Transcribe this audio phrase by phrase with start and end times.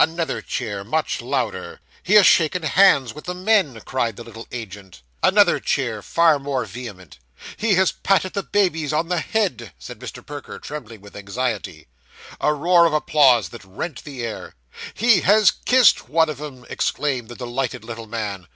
[0.00, 1.78] Another cheer, much louder.
[2.02, 5.00] 'He has shaken hands with the men,' cried the little agent.
[5.22, 7.20] Another cheer, far more vehement.
[7.56, 10.26] 'He has patted the babies on the head,' said Mr.
[10.26, 11.86] Perker, trembling with anxiety.
[12.40, 14.56] A roar of applause that rent the air.
[14.92, 18.48] 'He has kissed one of 'em!' exclaimed the delighted little man.